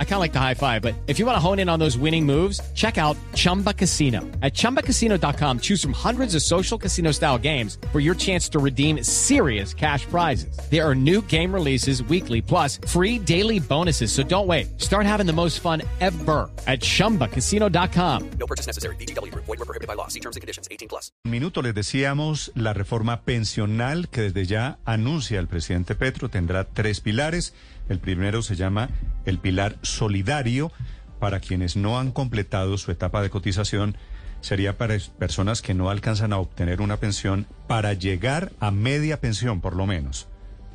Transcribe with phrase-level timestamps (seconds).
[0.00, 1.78] I kind of like the high five, but if you want to hone in on
[1.78, 4.22] those winning moves, check out Chumba Casino.
[4.42, 9.04] At ChumbaCasino.com, choose from hundreds of social casino style games for your chance to redeem
[9.04, 10.58] serious cash prizes.
[10.68, 14.10] There are new game releases weekly, plus free daily bonuses.
[14.10, 14.80] So don't wait.
[14.80, 18.30] Start having the most fun ever at ChumbaCasino.com.
[18.40, 18.96] No purchase necessary.
[18.96, 19.32] BGW.
[19.34, 20.08] Void were prohibited by law.
[20.08, 20.66] See terms and conditions.
[20.72, 21.12] 18 plus.
[21.24, 27.00] Minuto les decíamos la reforma pensional que desde ya anuncia el presidente Petro tendrá tres
[27.00, 27.54] pilares.
[27.88, 28.90] El primero se llama
[29.24, 30.72] el pilar solidario
[31.18, 33.96] para quienes no han completado su etapa de cotización.
[34.40, 39.60] Sería para personas que no alcanzan a obtener una pensión para llegar a media pensión,
[39.60, 40.28] por lo menos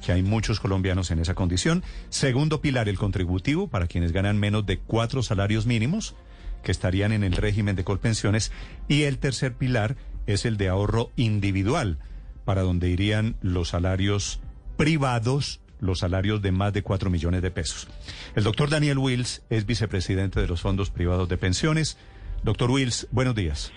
[0.03, 1.81] que hay muchos colombianos en esa condición.
[2.09, 6.15] Segundo pilar, el contributivo para quienes ganan menos de cuatro salarios mínimos,
[6.61, 8.51] que estarían en el régimen de colpensiones.
[8.87, 9.95] Y el tercer pilar
[10.27, 11.99] es el de ahorro individual,
[12.45, 14.41] para donde irían los salarios
[14.75, 17.87] privados los salarios de más de 4 millones de pesos.
[18.35, 21.97] El doctor Daniel Wills es vicepresidente de los fondos privados de pensiones.
[22.43, 23.71] Doctor Wills, buenos días.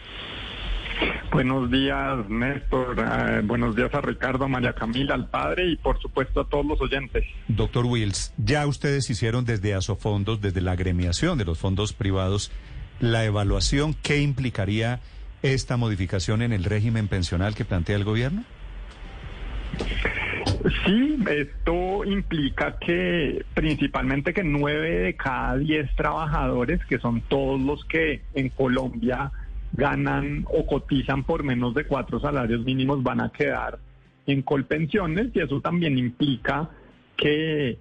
[1.31, 2.97] Buenos días, Néstor.
[2.99, 6.81] Eh, buenos días a Ricardo, María Camila, al padre y por supuesto a todos los
[6.81, 7.25] oyentes.
[7.49, 12.51] Doctor Wills, ya ustedes hicieron desde Asofondos, desde la agremiación de los fondos privados,
[13.01, 15.01] la evaluación que implicaría
[15.43, 18.45] esta modificación en el régimen pensional que plantea el gobierno.
[20.85, 27.85] Sí, esto implica que principalmente que nueve de cada diez trabajadores, que son todos los
[27.85, 29.31] que en Colombia
[29.75, 33.79] ganan o cotizan por menos de cuatro salarios mínimos, van a quedar
[34.27, 36.69] en colpensiones y eso también implica
[37.17, 37.79] que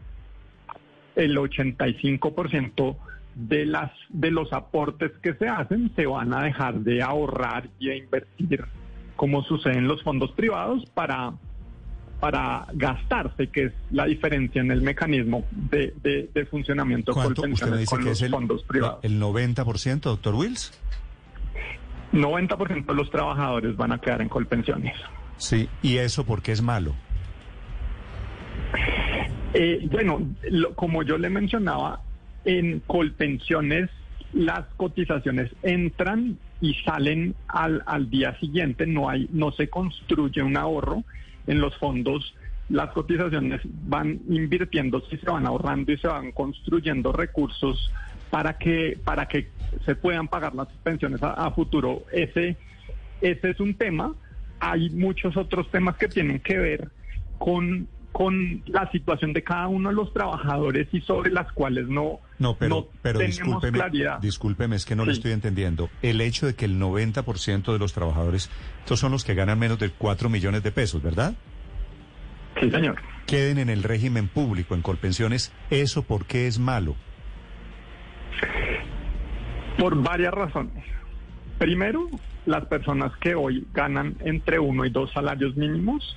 [1.16, 2.98] el 85%
[3.34, 7.88] de las de los aportes que se hacen se van a dejar de ahorrar y
[7.88, 8.64] de invertir
[9.16, 11.34] como sucede en los fondos privados para
[12.20, 15.94] para gastarse, que es la diferencia en el mecanismo de,
[16.34, 19.00] de, funcionamiento ¿Cuánto usted que es el, fondos privados.
[19.04, 20.72] ¿El 90%, doctor Wills?
[22.14, 24.96] 90% de los trabajadores van a quedar en colpensiones.
[25.38, 26.96] Sí, ¿y eso por qué es malo?
[29.54, 30.22] Eh, bueno,
[30.76, 32.02] como yo le mencionaba,
[32.46, 33.90] en colpensiones
[34.34, 40.58] las cotizaciones entran y salen al, al día siguiente, no hay, no se construye un
[40.58, 41.04] ahorro
[41.48, 42.34] en los fondos
[42.70, 47.92] las cotizaciones van invirtiendo y se van ahorrando y se van construyendo recursos
[48.32, 49.50] para que para que
[49.86, 52.04] se puedan pagar las pensiones a, futuro.
[52.12, 52.58] Ese
[53.22, 54.14] ese es un tema.
[54.60, 56.90] Hay muchos otros temas que tienen que ver
[57.38, 62.22] con con la situación de cada uno de los trabajadores y sobre las cuales no
[62.40, 63.78] no pero pero discúlpeme
[64.22, 65.90] discúlpeme es que no lo estoy entendiendo.
[66.02, 68.50] El hecho de que el 90% de los trabajadores
[68.80, 71.36] estos son los que ganan menos de 4 millones de pesos verdad
[72.62, 72.96] sí señor.
[73.28, 76.96] Queden en el régimen público en colpensiones eso por qué es malo
[79.78, 80.86] por varias razones.
[81.58, 82.08] Primero
[82.46, 86.16] las personas que hoy ganan entre uno y dos salarios mínimos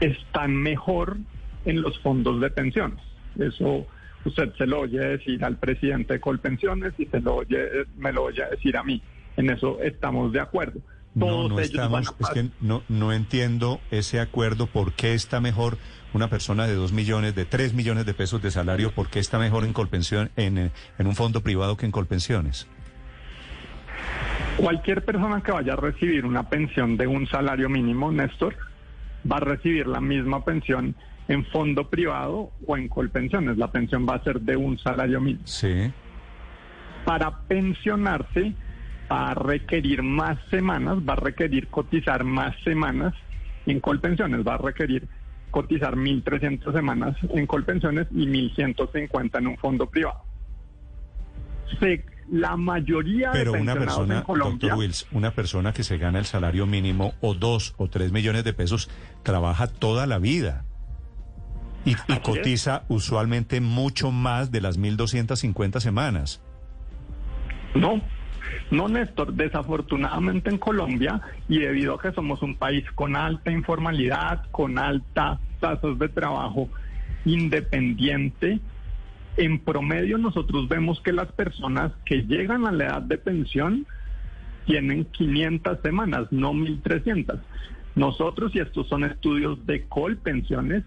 [0.00, 1.16] están mejor
[1.64, 2.98] en los fondos de pensiones.
[3.38, 3.86] Eso
[4.24, 7.58] usted se lo oye decir al presidente de Colpensiones y se lo oye,
[7.96, 9.02] me lo oye decir a mí.
[9.36, 10.80] En eso estamos de acuerdo.
[11.18, 15.78] Todos no, no estamos, es que no, no entiendo ese acuerdo, por qué está mejor
[16.12, 19.38] una persona de dos millones, de tres millones de pesos de salario, por qué está
[19.38, 20.58] mejor en Colpensión, en,
[20.98, 22.68] en un fondo privado que en Colpensiones.
[24.58, 28.56] Cualquier persona que vaya a recibir una pensión de un salario mínimo, Néstor,
[29.30, 30.94] va a recibir la misma pensión
[31.28, 33.58] en fondo privado o en colpensiones.
[33.58, 35.46] La pensión va a ser de un salario mínimo.
[35.46, 35.92] Sí.
[37.04, 38.54] Para pensionarse
[39.10, 43.14] va a requerir más semanas, va a requerir cotizar más semanas
[43.66, 45.06] en colpensiones, va a requerir
[45.50, 50.22] cotizar 1.300 semanas en colpensiones y 1.150 en un fondo privado.
[51.80, 55.98] Se la mayoría Pero de una persona, en Colombia, doctor Wills, una persona que se
[55.98, 58.90] gana el salario mínimo o dos o tres millones de pesos
[59.22, 60.64] trabaja toda la vida
[61.84, 66.42] y, cotiza usualmente mucho más de las 1.250 semanas.
[67.74, 68.00] No,
[68.70, 74.44] no, Néstor, desafortunadamente en Colombia, y debido a que somos un país con alta informalidad,
[74.50, 76.68] con altas tasas de trabajo
[77.24, 78.60] independiente,
[79.38, 83.86] en promedio nosotros vemos que las personas que llegan a la edad de pensión
[84.66, 87.38] tienen 500 semanas, no 1300.
[87.94, 90.84] Nosotros, y estos son estudios de Colpensiones,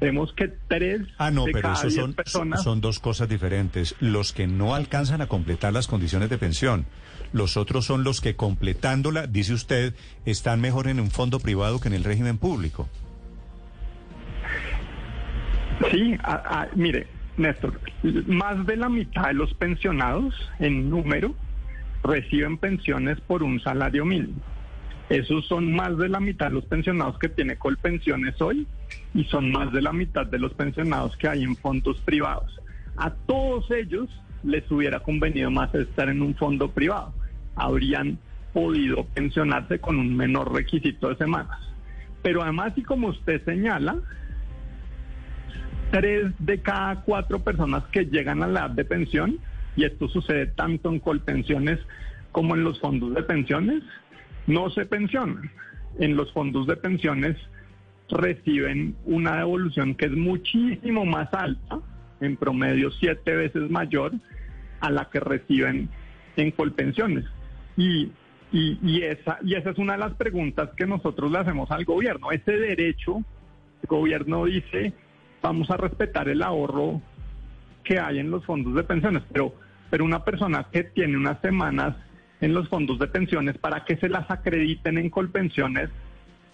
[0.00, 2.62] Vemos que tres Ah, no, de pero cada eso son, personas...
[2.62, 3.96] son dos cosas diferentes.
[3.98, 6.86] Los que no alcanzan a completar las condiciones de pensión.
[7.32, 9.94] Los otros son los que completándola, dice usted,
[10.24, 12.88] están mejor en un fondo privado que en el régimen público.
[15.90, 17.06] Sí, a- a- mire,
[17.38, 17.80] Néstor,
[18.26, 21.34] más de la mitad de los pensionados en número
[22.02, 24.40] reciben pensiones por un salario mínimo.
[25.08, 28.66] Esos son más de la mitad de los pensionados que tiene Colpensiones hoy
[29.14, 32.60] y son más de la mitad de los pensionados que hay en fondos privados.
[32.96, 34.08] A todos ellos
[34.42, 37.14] les hubiera convenido más estar en un fondo privado.
[37.56, 38.18] Habrían
[38.52, 41.58] podido pensionarse con un menor requisito de semanas.
[42.22, 43.96] Pero además, y como usted señala,
[45.90, 49.38] tres de cada cuatro personas que llegan a la edad de pensión,
[49.76, 51.78] y esto sucede tanto en colpensiones
[52.32, 53.82] como en los fondos de pensiones,
[54.46, 55.50] no se pensionan.
[55.98, 57.36] En los fondos de pensiones
[58.10, 61.80] reciben una devolución que es muchísimo más alta,
[62.20, 64.12] en promedio siete veces mayor
[64.80, 65.88] a la que reciben
[66.36, 67.24] en colpensiones.
[67.76, 68.10] Y,
[68.52, 71.84] y, y esa, y esa es una de las preguntas que nosotros le hacemos al
[71.84, 72.30] gobierno.
[72.32, 73.18] Ese derecho,
[73.82, 74.92] el gobierno dice,
[75.42, 77.00] vamos a respetar el ahorro
[77.84, 79.54] que hay en los fondos de pensiones, pero,
[79.90, 81.96] pero una persona que tiene unas semanas
[82.40, 85.90] en los fondos de pensiones para que se las acrediten en colpensiones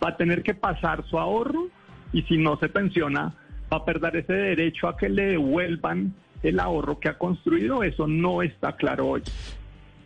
[0.03, 1.69] va a tener que pasar su ahorro
[2.13, 3.35] y si no se pensiona
[3.73, 7.83] va a perder ese derecho a que le devuelvan el ahorro que ha construido.
[7.83, 9.23] Eso no está claro hoy.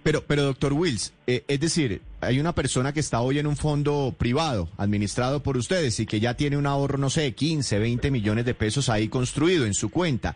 [0.08, 3.56] Pero, pero doctor Wills, eh, es decir, hay una persona que está hoy en un
[3.56, 8.10] fondo privado administrado por ustedes y que ya tiene un ahorro, no sé, 15, 20
[8.10, 10.34] millones de pesos ahí construido en su cuenta.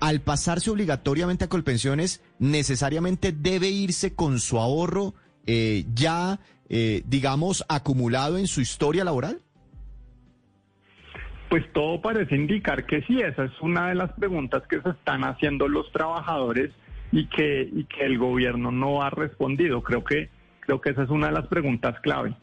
[0.00, 5.14] Al pasarse obligatoriamente a Colpensiones, necesariamente debe irse con su ahorro
[5.46, 9.40] eh, ya, eh, digamos, acumulado en su historia laboral.
[11.48, 15.22] Pues todo parece indicar que sí, esa es una de las preguntas que se están
[15.22, 16.72] haciendo los trabajadores
[17.12, 19.82] y que, y que el gobierno no ha respondido.
[19.82, 20.30] Creo que,
[20.60, 22.34] creo que esa es una de las preguntas clave.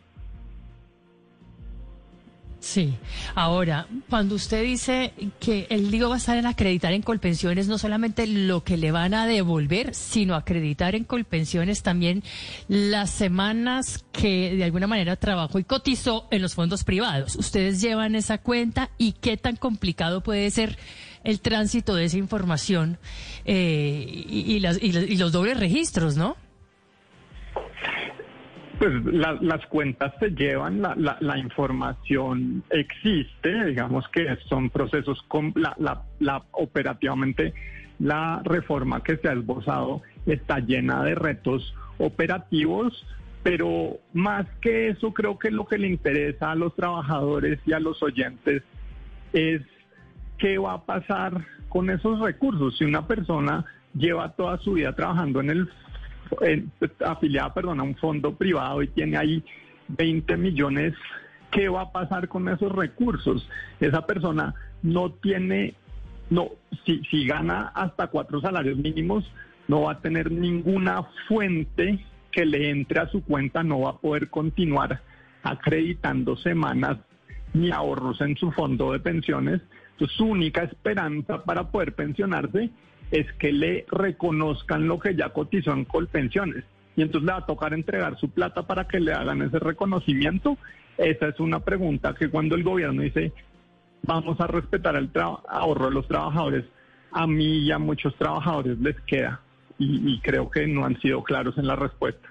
[2.60, 2.96] Sí.
[3.36, 7.78] Ahora, cuando usted dice que el lío va a estar en acreditar en Colpensiones no
[7.78, 12.22] solamente lo que le van a devolver, sino acreditar en Colpensiones también
[12.68, 17.38] las semanas que de alguna manera trabajó y cotizó en los fondos privados.
[17.38, 20.78] Ustedes llevan esa cuenta y qué tan complicado puede ser
[21.24, 22.98] el tránsito de esa información
[23.46, 26.36] eh, y, y las- y y los dobles registros, ¿no?
[28.78, 35.26] Pues la- las cuentas se llevan, la, la- la información existe, digamos que son procesos,
[35.56, 35.76] la-
[36.20, 37.54] la- operativamente
[38.00, 43.06] la reforma que se ha esbozado está llena de retos operativos,
[43.44, 47.80] pero más que eso creo que lo que le interesa a los trabajadores y a
[47.82, 48.64] los oyentes
[49.34, 49.62] es
[50.40, 52.78] qué va a pasar con esos recursos.
[52.78, 55.70] Si una persona lleva toda su vida trabajando en el
[56.42, 56.72] en-
[57.06, 59.44] afiliada, perdón, a un fondo privado y tiene ahí
[59.90, 60.94] 20 millones,
[61.52, 63.48] ¿qué va a pasar con esos recursos?
[63.80, 64.54] Esa persona
[64.84, 65.74] no tiene,
[66.30, 66.50] no,
[66.86, 69.30] si, si gana hasta cuatro salarios mínimos,
[69.68, 72.00] no va a tener ninguna fuente
[72.32, 75.02] que le entre a su cuenta, no va a poder continuar
[75.44, 76.98] acreditando semanas
[77.54, 79.62] ni ahorros en su fondo de pensiones.
[80.08, 82.70] Su única esperanza para poder pensionarse
[83.12, 86.64] es que le reconozcan lo que ya cotizó en Colpensiones.
[86.96, 90.58] Y entonces le va a tocar entregar su plata para que le hagan ese reconocimiento.
[90.98, 93.32] Esa es una pregunta que cuando el gobierno dice
[94.04, 95.10] vamos a respetar el
[95.48, 96.66] ahorro de los trabajadores,
[97.12, 99.42] a mí y a muchos trabajadores les queda.
[99.78, 102.28] Y, y creo que no han sido claros en la respuesta.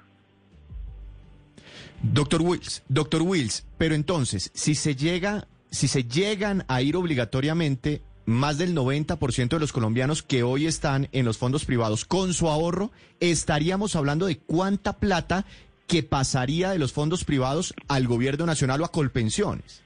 [2.02, 8.02] Doctor Wills, doctor Wills, pero entonces, si se llega, si se llegan a ir obligatoriamente
[8.26, 12.48] más del 90% de los colombianos que hoy están en los fondos privados con su
[12.48, 15.46] ahorro, estaríamos hablando de cuánta plata
[15.86, 19.82] que pasaría de los fondos privados al gobierno nacional o a Colpensiones.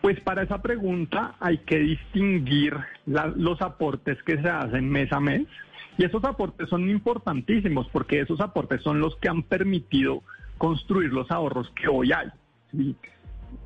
[0.00, 5.46] Pues para esa pregunta hay que distinguir los aportes que se hacen mes a mes.
[5.96, 10.22] Y esos aportes son importantísimos porque esos aportes son los que han permitido
[10.58, 12.28] construir los ahorros que hoy hay.
[12.70, 12.94] Si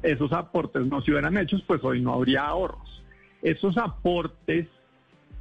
[0.03, 3.03] esos aportes no se hubieran hecho, pues hoy no habría ahorros.
[3.43, 4.67] Esos aportes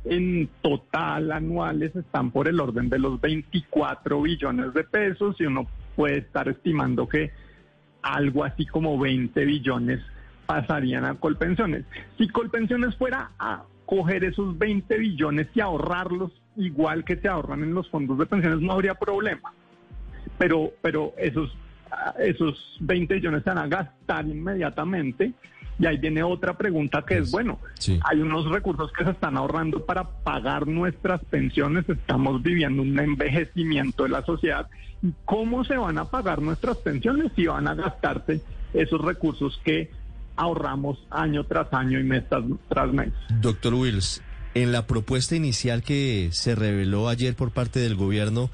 [0.06, 5.68] en total anuales están por el orden de los 24 billones de pesos y uno
[5.96, 7.32] puede estar estimando que
[8.02, 10.00] algo así como 20 billones
[10.46, 11.86] pasarían a Colpensiones.
[12.18, 17.74] Si Colpensiones fuera a coger esos 20 billones y ahorrarlos igual que se ahorran en
[17.74, 19.54] los fondos de pensiones, no habría problema.
[20.38, 21.56] Pero, pero esos,
[22.20, 25.34] esos 20 billones se van a gastar inmediatamente
[25.80, 28.00] Y ahí viene otra pregunta que es, bueno, sí.
[28.04, 34.04] hay unos recursos que se están ahorrando para pagar nuestras pensiones, estamos viviendo un envejecimiento
[34.04, 34.68] de la sociedad.
[35.04, 38.42] ¿Y cómo se van a pagar nuestras pensiones si van a gastarse
[38.74, 39.92] esos recursos que
[40.36, 43.14] ahorramos año tras año y mes tras, tras mes?
[43.40, 44.24] Doctor Wills,
[44.56, 48.50] en la propuesta inicial que se reveló ayer por parte del gobierno,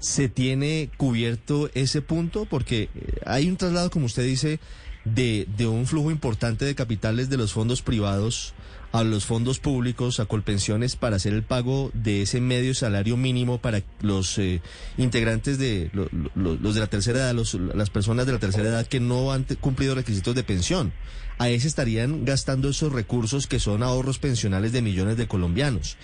[0.00, 2.44] ¿se tiene cubierto ese punto?
[2.46, 4.58] Porque eh, hay un traslado, como usted dice,
[5.04, 8.54] de, de un flujo importante de capitales de los fondos privados
[8.92, 13.58] a los fondos públicos, a Colpensiones, para hacer el pago de ese medio salario mínimo
[13.58, 14.60] para los eh,
[14.98, 18.68] integrantes de lo- lo- los de la tercera edad, los- las personas de la tercera
[18.68, 20.92] edad que no han cumplido requisitos de pensión.
[21.38, 25.96] Ahí se estarían gastando esos recursos que son ahorros pensionales de millones de colombianos.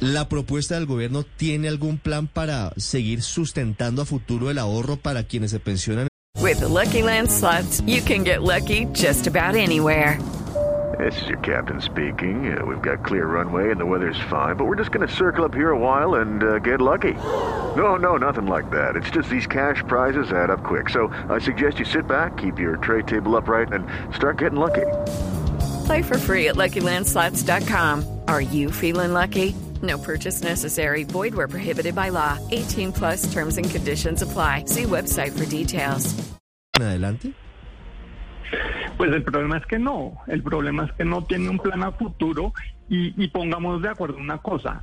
[0.00, 5.24] ¿La propuesta del gobierno tiene algún plan para seguir sustentando a futuro el ahorro para
[5.24, 6.06] quienes se pensionan?
[6.40, 10.20] With the Lucky Land slots, you can get lucky just about anywhere.
[10.98, 12.56] This is your captain speaking.
[12.56, 15.44] Uh, we've got clear runway and the weather's fine, but we're just going to circle
[15.44, 17.14] up here a while and uh, get lucky.
[17.76, 18.94] No, no, nothing like that.
[18.94, 20.90] It's just these cash prizes add up quick.
[20.90, 24.86] So I suggest you sit back, keep your tray table upright, and start getting lucky.
[25.86, 28.20] Play for free at LuckyLandSlots.com.
[28.28, 29.54] Are you feeling lucky?
[29.82, 31.04] No purchase necessary.
[31.04, 32.38] Void where prohibited by law.
[32.50, 34.64] 18 plus terms and conditions apply.
[34.66, 36.14] See website for details.
[36.80, 37.34] adelante?
[38.96, 41.92] Pues el problema es que no, el problema es que no tiene un plan a
[41.92, 42.52] futuro
[42.88, 44.82] y, y pongamos de acuerdo una cosa,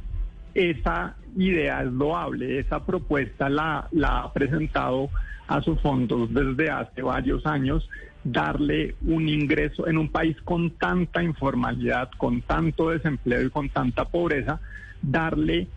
[0.55, 5.09] esa idea es loable, esa propuesta la, la ha presentado
[5.47, 7.87] a sus fondos desde hace varios años,
[8.23, 14.05] darle un ingreso en un país con tanta informalidad, con tanto desempleo y con tanta
[14.05, 14.59] pobreza,
[15.01, 15.67] darle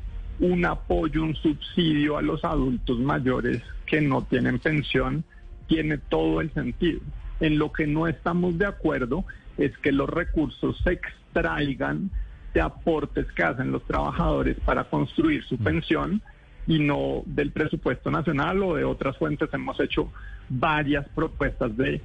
[0.41, 5.25] un apoyo, un subsidio a los adultos mayores que no tienen pensión,
[5.67, 7.01] tiene todo el sentido.
[7.41, 9.25] En lo que no estamos de acuerdo
[9.59, 12.11] es que los recursos se extraigan
[12.59, 16.21] de aportes que hacen los trabajadores para construir su pensión
[16.67, 19.49] y no del presupuesto nacional o de otras fuentes.
[19.53, 20.11] Hemos hecho
[20.49, 22.01] varias propuestas de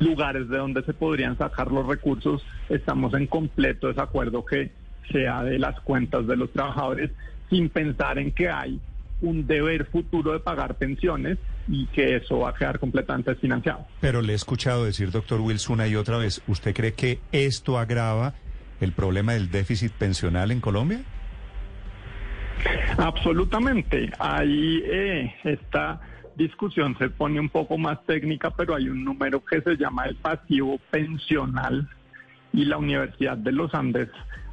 [0.00, 2.44] lugares de donde se podrían sacar los recursos.
[2.68, 4.72] Estamos en completo desacuerdo que
[5.12, 7.12] sea de las cuentas de los trabajadores
[7.48, 8.80] sin pensar en que hay
[9.20, 13.86] un deber futuro de pagar pensiones y que eso va a quedar completamente desfinanciado.
[14.00, 17.78] Pero le he escuchado decir, doctor Wills, una y otra vez, ¿usted cree que esto
[17.78, 18.34] agrava
[18.80, 21.00] el problema del déficit pensional en Colombia?
[22.98, 24.10] Absolutamente.
[24.18, 26.00] Ahí eh, esta
[26.36, 30.16] discusión se pone un poco más técnica, pero hay un número que se llama el
[30.16, 31.88] pasivo pensional
[32.52, 34.08] y la Universidad de los Andes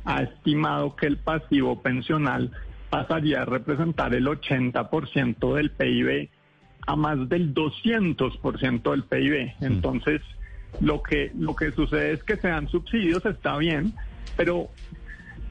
[0.06, 2.52] ha estimado que el pasivo pensional
[2.90, 6.30] pasaría a representar el 80% del PIB
[6.86, 9.54] a más del 200% del PIB.
[9.60, 10.22] Entonces,
[10.80, 13.94] lo que lo que sucede es que se dan subsidios, está bien,
[14.36, 14.70] pero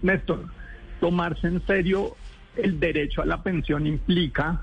[0.03, 0.47] Néstor,
[1.01, 2.17] tomarse en serio
[2.57, 4.63] el derecho a la pensión implica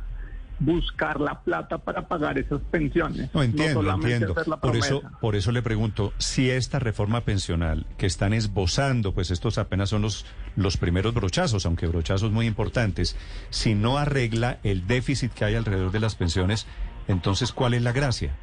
[0.60, 3.30] buscar la plata para pagar esas pensiones.
[3.34, 4.34] No entiendo, solamente entiendo.
[4.34, 9.14] hacer la Por eso, por eso le pregunto si esta reforma pensional que están esbozando,
[9.14, 13.18] pues estos apenas son los los primeros brochazos, aunque brochazos muy importantes,
[13.50, 16.68] si no arregla el déficit que hay alrededor de las pensiones,
[17.08, 18.36] entonces ¿cuál es la gracia?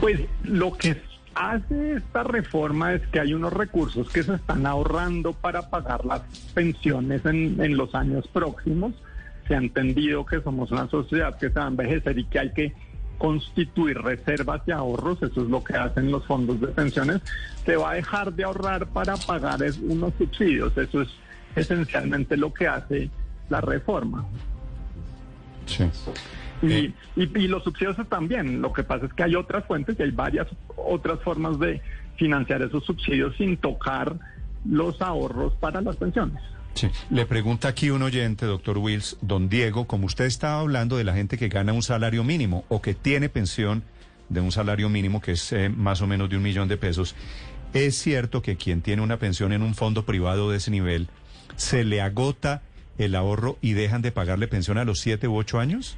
[0.00, 1.00] Pues lo que
[1.34, 6.22] hace esta reforma es que hay unos recursos que se están ahorrando para pagar las
[6.54, 8.94] pensiones en, los años próximos.
[9.46, 12.52] Se ha entendido que somos una sociedad que se va a envejecer y que hay
[12.52, 12.74] que
[13.18, 17.20] constituir reservas y ahorros, eso es lo que hacen los fondos de pensiones,
[17.64, 21.08] se va a dejar de ahorrar para pagar unos subsidios, eso es
[21.54, 23.10] esencialmente lo que hace
[23.48, 24.24] la reforma.
[25.66, 25.88] Sí.
[26.62, 28.62] Y, y, y los subsidios también.
[28.62, 30.46] Lo que pasa es que hay otras fuentes y hay varias
[30.76, 31.82] otras formas de
[32.16, 34.16] financiar esos subsidios sin tocar
[34.64, 36.42] los ahorros para las pensiones.
[36.74, 36.88] Sí.
[37.10, 41.14] Le pregunta aquí un oyente, doctor Wills, don Diego, como usted estaba hablando de la
[41.14, 43.84] gente que gana un salario mínimo o que tiene pensión
[44.28, 47.14] de un salario mínimo que es eh, más o menos de un millón de pesos,
[47.74, 51.08] ¿es cierto que quien tiene una pensión en un fondo privado de ese nivel
[51.56, 52.62] se le agota
[52.98, 55.96] el ahorro y dejan de pagarle pensión a los siete u ocho años?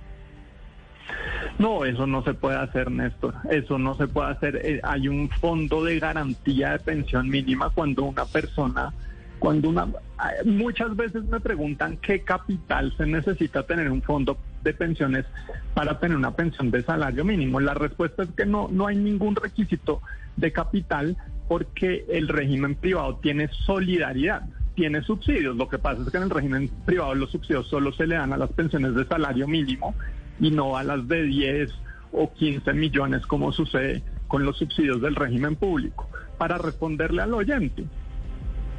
[1.58, 3.34] No, eso no se puede hacer, Néstor.
[3.50, 4.60] Eso no se puede hacer.
[4.62, 8.92] Eh, hay un fondo de garantía de pensión mínima cuando una persona,
[9.38, 14.74] cuando una, eh, muchas veces me preguntan qué capital se necesita tener un fondo de
[14.74, 15.24] pensiones
[15.72, 17.58] para tener una pensión de salario mínimo.
[17.60, 20.02] La respuesta es que no, no hay ningún requisito
[20.36, 21.16] de capital
[21.48, 24.42] porque el régimen privado tiene solidaridad,
[24.74, 25.56] tiene subsidios.
[25.56, 28.34] Lo que pasa es que en el régimen privado los subsidios solo se le dan
[28.34, 29.94] a las pensiones de salario mínimo
[30.40, 31.70] y no a las de 10
[32.12, 36.08] o 15 millones como sucede con los subsidios del régimen público.
[36.38, 37.84] Para responderle al oyente,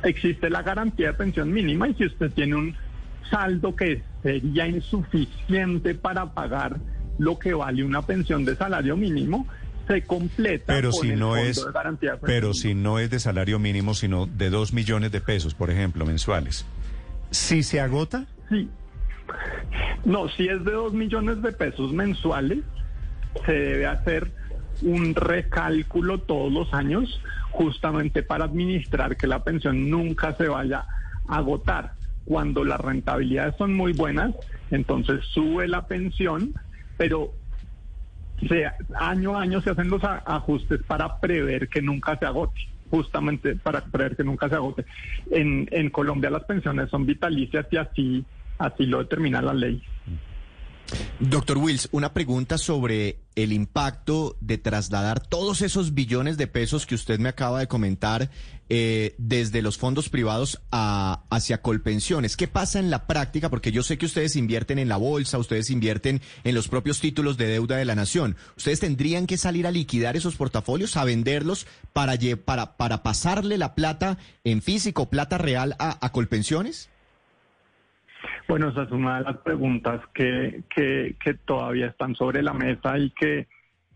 [0.04, 2.76] existe la garantía de pensión mínima y si usted tiene un
[3.30, 6.78] saldo que sería insuficiente para pagar
[7.18, 9.48] lo que vale una pensión de salario mínimo,
[9.88, 13.20] se completa Pero si el no es, de garantía de pero si no es de
[13.20, 16.66] salario mínimo, sino de dos millones de pesos, por ejemplo, mensuales.
[17.32, 18.70] Si se agota, Sí.
[20.06, 22.60] No, si es de dos millones de pesos mensuales,
[23.46, 24.32] se debe hacer
[24.82, 30.86] un recálculo todos los años justamente para administrar que la pensión nunca se vaya
[31.28, 31.94] a agotar.
[32.26, 34.36] Cuando las rentabilidades son muy buenas,
[34.70, 36.54] entonces sube la pensión,
[36.98, 37.32] pero
[39.00, 42.60] año a año se hacen los ajustes para prever que nunca se agote,
[42.92, 44.86] justamente para prever que nunca se agote.
[45.32, 48.26] En, en Colombia las pensiones son vitalicias y así,
[48.58, 49.82] así lo determina la ley.
[51.20, 56.96] Doctor Wills, una pregunta sobre el impacto de trasladar todos esos billones de pesos que
[56.96, 58.30] usted me acaba de comentar
[58.70, 62.38] eh, desde los fondos privados a, hacia Colpensiones.
[62.38, 63.50] ¿Qué pasa en la práctica?
[63.50, 67.38] Porque yo sé que ustedes invierten en la bolsa, ustedes invierten en los propios títulos
[67.38, 68.36] de deuda de la nación.
[68.56, 73.76] ¿Ustedes tendrían que salir a liquidar esos portafolios, a venderlos para, para, para pasarle la
[73.76, 76.90] plata en físico, plata real a, a Colpensiones?
[78.48, 82.98] Bueno, esa es una de las preguntas que, que, que todavía están sobre la mesa
[82.98, 83.48] y que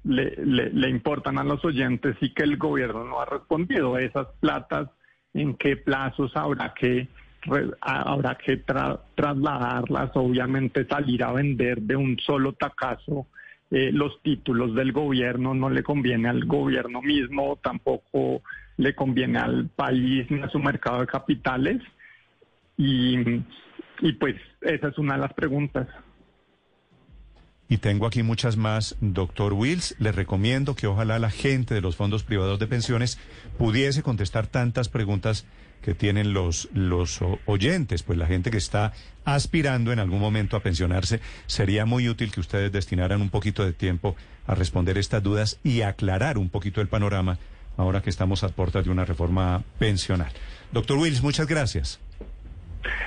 [0.04, 3.98] le, le, le importan a los oyentes y que el gobierno no ha respondido.
[3.98, 4.90] Esas platas,
[5.34, 7.08] ¿en qué plazos habrá que
[7.80, 10.12] habrá que tra- trasladarlas?
[10.16, 13.28] Obviamente salir a vender de un solo tacazo
[13.72, 18.42] eh, los títulos del gobierno no le conviene al gobierno mismo, tampoco
[18.76, 21.82] le conviene al país ni a su mercado de capitales.
[22.78, 23.16] Y,
[24.02, 25.88] y pues esa es una de las preguntas.
[27.72, 31.96] y tengo aquí muchas más, doctor Wills, le recomiendo que ojalá la gente de los
[31.96, 33.18] fondos privados de pensiones
[33.58, 35.46] pudiese contestar tantas preguntas
[35.82, 38.92] que tienen los, los oyentes, pues la gente que está
[39.24, 43.72] aspirando en algún momento a pensionarse, sería muy útil que ustedes destinaran un poquito de
[43.72, 44.18] tiempo
[44.48, 47.38] a responder estas dudas y aclarar un poquito el panorama
[47.78, 50.32] ahora que estamos a puertas de una reforma pensional.
[50.72, 52.02] Doctor Wills, muchas gracias.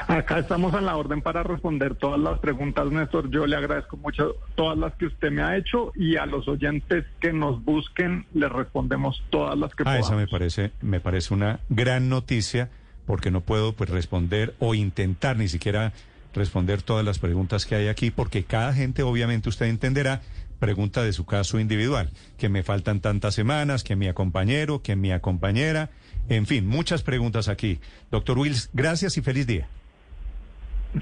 [0.08, 3.30] Acá estamos a la orden para responder todas las preguntas, Néstor.
[3.30, 7.04] Yo le agradezco mucho todas las que usted me ha hecho y a los oyentes
[7.20, 10.06] que nos busquen les respondemos todas las que Ah, podamos.
[10.06, 12.70] esa me parece, me parece una gran noticia
[13.06, 15.92] porque no puedo pues responder o intentar ni siquiera
[16.34, 20.20] responder todas las preguntas que hay aquí porque cada gente obviamente usted entenderá
[20.58, 25.10] pregunta de su caso individual, que me faltan tantas semanas, que mi compañero, que mi
[25.20, 25.90] compañera,
[26.28, 27.80] en fin, muchas preguntas aquí.
[28.10, 29.68] Doctor Wills, gracias y feliz día.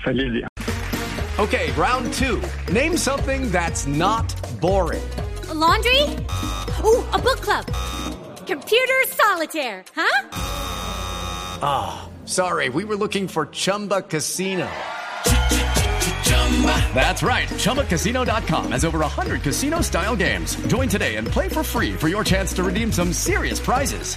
[0.05, 0.49] Feliz día.
[1.39, 2.41] Okay, round two.
[2.73, 5.03] Name something that's not boring.
[5.49, 6.03] A laundry?
[6.85, 7.67] Ooh, a book club.
[8.47, 10.29] Computer solitaire, huh?
[11.63, 14.69] Ah, sorry, we were looking for Chumba Casino.
[16.95, 17.49] That's right.
[17.49, 20.55] ChumbaCasino.com has over 100 casino style games.
[20.67, 24.17] Join today and play for free for your chance to redeem some serious prizes.